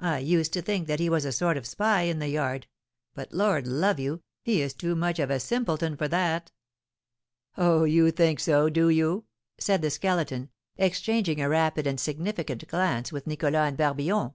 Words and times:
I 0.00 0.18
used 0.18 0.52
to 0.52 0.60
think 0.60 0.86
that 0.88 1.00
he 1.00 1.08
was 1.08 1.24
a 1.24 1.32
sort 1.32 1.56
of 1.56 1.66
spy 1.66 2.02
in 2.02 2.18
the 2.18 2.28
yard; 2.28 2.66
but, 3.14 3.32
Lord 3.32 3.66
love 3.66 3.98
you, 3.98 4.20
he 4.44 4.60
is 4.60 4.74
too 4.74 4.94
much 4.94 5.18
of 5.18 5.30
a 5.30 5.40
simpleton 5.40 5.96
for 5.96 6.08
that!" 6.08 6.52
"Oh, 7.56 7.84
you 7.84 8.10
think 8.10 8.38
so, 8.38 8.68
do 8.68 8.90
you?" 8.90 9.24
said 9.56 9.80
the 9.80 9.88
Skeleton, 9.88 10.50
exchanging 10.76 11.40
a 11.40 11.48
rapid 11.48 11.86
and 11.86 11.98
significant 11.98 12.68
glance 12.68 13.12
with 13.12 13.26
Nicholas 13.26 13.54
and 13.54 13.78
Barbillon. 13.78 14.34